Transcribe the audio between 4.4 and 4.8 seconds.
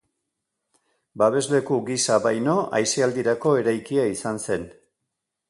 zen.